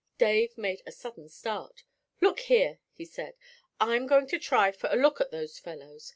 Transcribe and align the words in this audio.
Dave 0.17 0.57
made 0.57 0.81
a 0.87 0.91
sudden 0.91 1.29
start. 1.29 1.83
'Look 2.21 2.39
here,' 2.39 2.79
he 2.91 3.05
said, 3.05 3.35
'I'm 3.79 4.07
going 4.07 4.25
to 4.29 4.39
try 4.39 4.71
for 4.71 4.89
a 4.91 4.95
look 4.95 5.21
at 5.21 5.29
those 5.29 5.59
fellows! 5.59 6.09